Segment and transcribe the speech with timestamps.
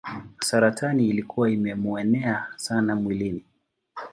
[0.39, 3.43] Saratani ilikuwa imemuenea sana mwilini.